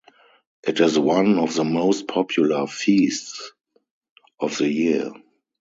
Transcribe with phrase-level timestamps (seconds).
[0.63, 3.51] It is one of the most popular feasts
[4.39, 5.11] of the year.